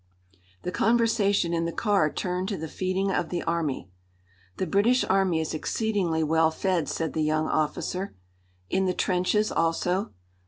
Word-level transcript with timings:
The 0.63 0.71
conversation 0.71 1.53
in 1.53 1.65
the 1.65 1.71
car 1.71 2.11
turned 2.11 2.49
to 2.49 2.57
the 2.57 2.67
feeding 2.67 3.11
of 3.11 3.29
the 3.29 3.43
army. 3.43 3.91
"The 4.57 4.65
British 4.65 5.03
Army 5.03 5.39
is 5.39 5.53
exceedingly 5.53 6.23
well 6.23 6.49
fed," 6.49 6.89
said 6.89 7.13
the 7.13 7.21
young 7.21 7.47
officer. 7.47 8.15
"In 8.67 8.85
the 8.87 8.95
trenches 8.95 9.51
also?" 9.51 10.11